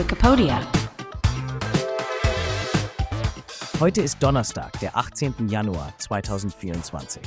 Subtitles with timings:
[0.00, 0.66] Wikipedia.
[3.78, 5.48] Heute ist Donnerstag, der 18.
[5.50, 7.20] Januar 2024.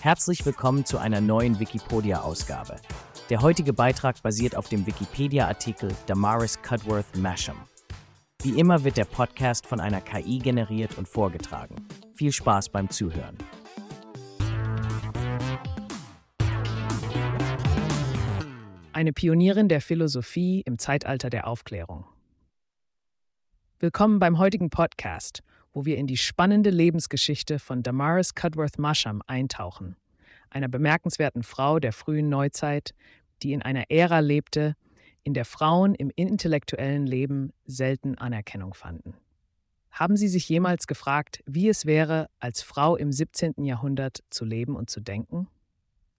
[0.00, 2.76] Herzlich willkommen zu einer neuen Wikipedia-Ausgabe.
[3.28, 7.58] Der heutige Beitrag basiert auf dem Wikipedia-Artikel Damaris Cudworth Masham.
[8.42, 11.86] Wie immer wird der Podcast von einer KI generiert und vorgetragen.
[12.14, 13.36] Viel Spaß beim Zuhören.
[18.94, 22.06] Eine Pionierin der Philosophie im Zeitalter der Aufklärung.
[23.78, 25.42] Willkommen beim heutigen Podcast,
[25.74, 29.96] wo wir in die spannende Lebensgeschichte von Damaris Cudworth Masham eintauchen,
[30.48, 32.94] einer bemerkenswerten Frau der frühen Neuzeit,
[33.42, 34.76] die in einer Ära lebte,
[35.24, 39.12] in der Frauen im intellektuellen Leben selten Anerkennung fanden.
[39.90, 43.62] Haben Sie sich jemals gefragt, wie es wäre, als Frau im 17.
[43.62, 45.48] Jahrhundert zu leben und zu denken?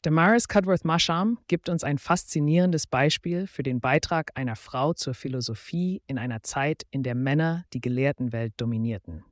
[0.03, 6.04] Damaris Cudworth Masham gibt uns ein faszinierendes Beispiel für den Beitrag einer Frau zur Philosophie
[6.05, 9.23] in einer Zeit, in der Männer die Gelehrtenwelt dominierten.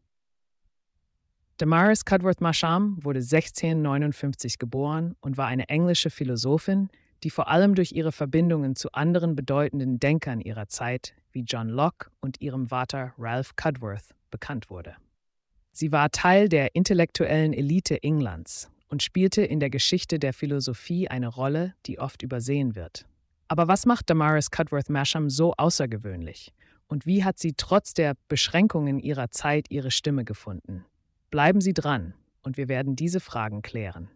[1.58, 6.90] Damaris Cudworth Masham wurde 1659 geboren und war eine englische Philosophin,
[7.24, 12.10] die vor allem durch ihre Verbindungen zu anderen bedeutenden Denkern ihrer Zeit, wie John Locke
[12.22, 14.96] und ihrem Vater Ralph Cudworth, bekannt wurde.
[15.72, 21.28] Sie war Teil der intellektuellen Elite Englands und spielte in der Geschichte der Philosophie eine
[21.28, 23.06] Rolle, die oft übersehen wird.
[23.48, 26.54] Aber was macht Damaris Cudworth Masham so außergewöhnlich?
[26.88, 30.86] Und wie hat sie trotz der Beschränkungen ihrer Zeit ihre Stimme gefunden?
[31.32, 32.14] Bleiben Sie dran,
[32.44, 34.10] und wir werden diese Fragen klären.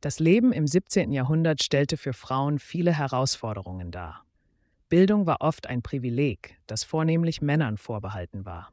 [0.00, 1.12] Das Leben im 17.
[1.12, 4.24] Jahrhundert stellte für Frauen viele Herausforderungen dar.
[4.88, 8.70] Bildung war oft ein Privileg, das vornehmlich Männern vorbehalten war.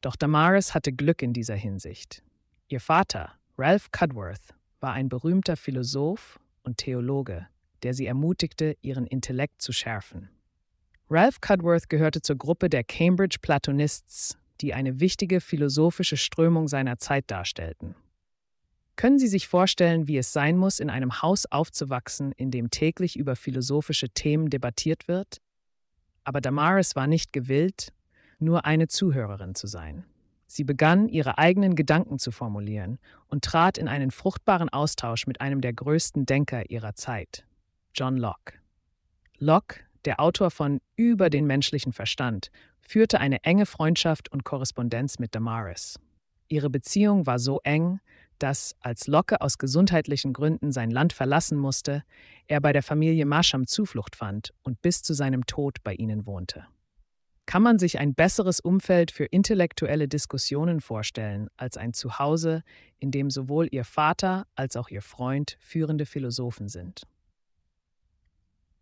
[0.00, 2.22] Doch Damaris hatte Glück in dieser Hinsicht.
[2.68, 7.46] Ihr Vater, Ralph Cudworth war ein berühmter Philosoph und Theologe,
[7.82, 10.30] der sie ermutigte, ihren Intellekt zu schärfen.
[11.10, 17.30] Ralph Cudworth gehörte zur Gruppe der Cambridge Platonists, die eine wichtige philosophische Strömung seiner Zeit
[17.30, 17.96] darstellten.
[18.96, 23.18] Können Sie sich vorstellen, wie es sein muss, in einem Haus aufzuwachsen, in dem täglich
[23.18, 25.42] über philosophische Themen debattiert wird?
[26.24, 27.92] Aber Damaris war nicht gewillt,
[28.38, 30.06] nur eine Zuhörerin zu sein.
[30.52, 35.60] Sie begann, ihre eigenen Gedanken zu formulieren und trat in einen fruchtbaren Austausch mit einem
[35.60, 37.46] der größten Denker ihrer Zeit,
[37.94, 38.54] John Locke.
[39.38, 42.50] Locke, der Autor von Über den menschlichen Verstand,
[42.80, 46.00] führte eine enge Freundschaft und Korrespondenz mit Damaris.
[46.48, 48.00] Ihre Beziehung war so eng,
[48.40, 52.02] dass, als Locke aus gesundheitlichen Gründen sein Land verlassen musste,
[52.48, 56.66] er bei der Familie Marsham Zuflucht fand und bis zu seinem Tod bei ihnen wohnte.
[57.50, 62.62] Kann man sich ein besseres Umfeld für intellektuelle Diskussionen vorstellen als ein Zuhause,
[63.00, 67.08] in dem sowohl ihr Vater als auch ihr Freund führende Philosophen sind?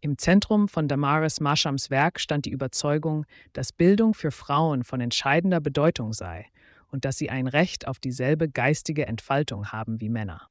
[0.03, 3.25] Im Zentrum von Damaris Mashams Werk stand die Überzeugung,
[3.55, 6.45] dass Bildung für Frauen von entscheidender Bedeutung sei
[6.89, 10.47] und dass sie ein Recht auf dieselbe geistige Entfaltung haben wie Männer.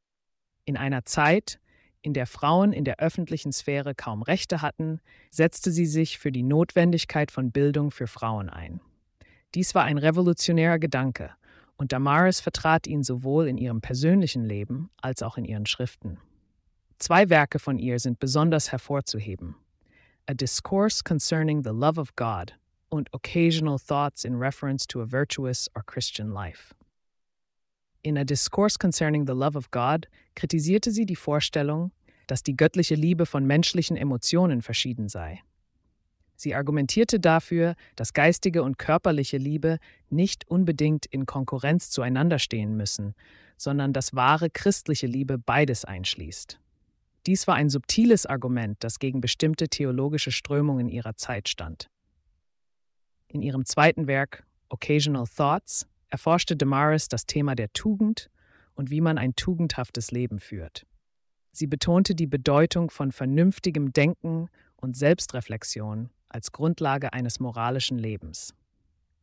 [0.66, 1.60] In einer Zeit,
[2.02, 5.00] in der Frauen in der öffentlichen Sphäre kaum Rechte hatten,
[5.30, 8.80] setzte sie sich für die Notwendigkeit von Bildung für Frauen ein.
[9.56, 11.32] Dies war ein revolutionärer Gedanke,
[11.78, 16.18] und Damaris vertrat ihn sowohl in ihrem persönlichen Leben als auch in ihren Schriften.
[16.98, 19.56] Zwei Werke von ihr sind besonders hervorzuheben.
[20.26, 22.56] A Discourse Concerning the Love of God
[22.90, 26.74] und Occasional Thoughts in Reference to a Virtuous or Christian Life.
[28.08, 31.92] In A Discourse Concerning the Love of God kritisierte sie die Vorstellung,
[32.28, 35.42] dass die göttliche Liebe von menschlichen Emotionen verschieden sei.
[36.38, 39.78] Sie argumentierte dafür, dass geistige und körperliche Liebe
[40.10, 43.14] nicht unbedingt in Konkurrenz zueinander stehen müssen,
[43.58, 46.62] sondern dass wahre christliche Liebe beides einschließt.
[47.26, 51.90] Dies war ein subtiles Argument, das gegen bestimmte theologische Strömungen ihrer Zeit stand.
[53.28, 58.30] In ihrem zweiten Werk Occasional Thoughts erforschte Damaris das Thema der Tugend
[58.76, 60.86] und wie man ein tugendhaftes Leben führt.
[61.52, 68.54] Sie betonte die Bedeutung von vernünftigem Denken und Selbstreflexion als Grundlage eines moralischen Lebens.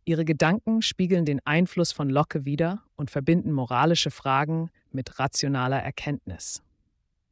[0.05, 6.63] Ihre Gedanken spiegeln den Einfluss von Locke wider und verbinden moralische Fragen mit rationaler Erkenntnis.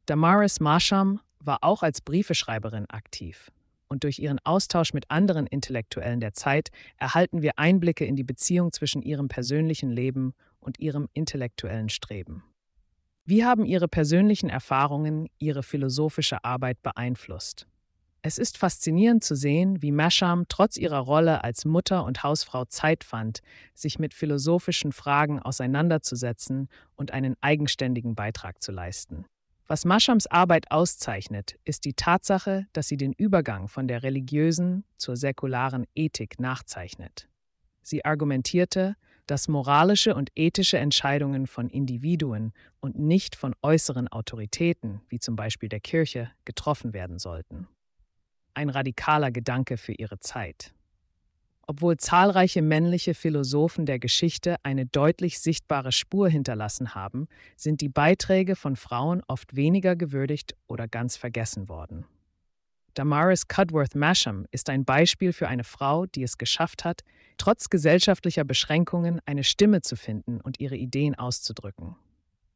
[0.05, 3.51] Damaris Marsham war auch als Briefeschreiberin aktiv
[3.87, 8.71] und durch ihren Austausch mit anderen Intellektuellen der Zeit erhalten wir Einblicke in die Beziehung
[8.71, 12.43] zwischen ihrem persönlichen Leben und ihrem intellektuellen Streben.
[13.25, 17.67] Wie haben Ihre persönlichen Erfahrungen Ihre philosophische Arbeit beeinflusst?
[18.25, 23.03] Es ist faszinierend zu sehen, wie Masham trotz ihrer Rolle als Mutter und Hausfrau Zeit
[23.03, 23.41] fand,
[23.73, 29.25] sich mit philosophischen Fragen auseinanderzusetzen und einen eigenständigen Beitrag zu leisten.
[29.67, 35.15] Was Maschams Arbeit auszeichnet, ist die Tatsache, dass sie den Übergang von der religiösen zur
[35.15, 37.29] säkularen Ethik nachzeichnet.
[37.81, 38.95] Sie argumentierte,
[39.25, 42.51] dass moralische und ethische Entscheidungen von Individuen
[42.81, 47.67] und nicht von äußeren Autoritäten, wie zum Beispiel der Kirche, getroffen werden sollten.
[48.53, 50.73] Ein radikaler Gedanke für ihre Zeit.
[51.65, 58.55] Obwohl zahlreiche männliche Philosophen der Geschichte eine deutlich sichtbare Spur hinterlassen haben, sind die Beiträge
[58.55, 62.05] von Frauen oft weniger gewürdigt oder ganz vergessen worden.
[62.95, 67.01] Damaris Cudworth Masham ist ein Beispiel für eine Frau, die es geschafft hat,
[67.37, 71.95] trotz gesellschaftlicher Beschränkungen eine Stimme zu finden und ihre Ideen auszudrücken.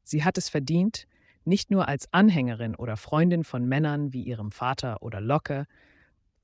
[0.03, 1.07] Sie hat es verdient,
[1.43, 5.65] nicht nur als Anhängerin oder Freundin von Männern wie ihrem Vater oder Locke,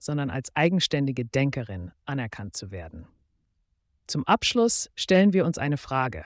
[0.03, 3.07] sondern als eigenständige Denkerin anerkannt zu werden.
[4.05, 6.25] Zum Abschluss stellen wir uns eine Frage.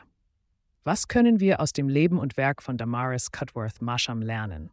[0.84, 4.72] Was können wir aus dem Leben und Werk von Damaris Cudworth Masham lernen?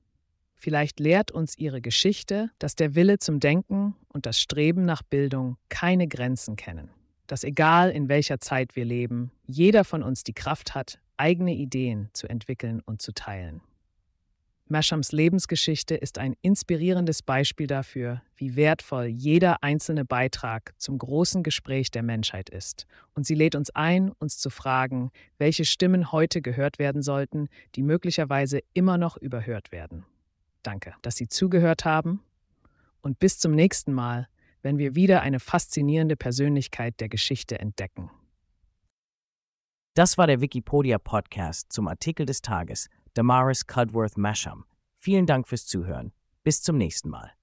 [0.54, 5.58] Vielleicht lehrt uns ihre Geschichte, dass der Wille zum Denken und das Streben nach Bildung
[5.68, 6.88] keine Grenzen kennen.
[7.26, 12.08] Dass egal in welcher Zeit wir leben, jeder von uns die Kraft hat, eigene Ideen
[12.14, 13.60] zu entwickeln und zu teilen.
[14.66, 21.90] Mashams Lebensgeschichte ist ein inspirierendes Beispiel dafür, wie wertvoll jeder einzelne Beitrag zum großen Gespräch
[21.90, 22.86] der Menschheit ist.
[23.14, 27.82] Und sie lädt uns ein, uns zu fragen, welche Stimmen heute gehört werden sollten, die
[27.82, 30.06] möglicherweise immer noch überhört werden.
[30.62, 32.22] Danke, dass Sie zugehört haben
[33.02, 34.28] und bis zum nächsten Mal,
[34.62, 38.10] wenn wir wieder eine faszinierende Persönlichkeit der Geschichte entdecken.
[39.92, 44.64] Das war der Wikipedia Podcast zum Artikel des Tages Damaris Cudworth Masham.
[44.96, 46.12] Vielen Dank fürs Zuhören.
[46.42, 47.34] Bis zum nächsten Mal.